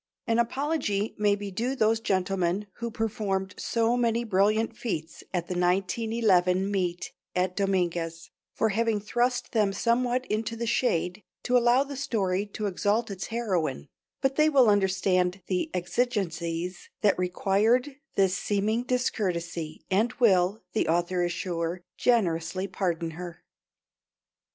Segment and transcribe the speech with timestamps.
[0.25, 5.53] An apology may be due those gentlemen who performed so many brilliant feats at the
[5.53, 11.95] 1911 meet at Dominguez, for having thrust them somewhat into the shade to allow the
[11.95, 13.89] story to exalt its heroine;
[14.21, 21.23] but they will understand the exigencies that required this seeming discourtesy and will, the author
[21.23, 23.43] is sure, generously pardon her.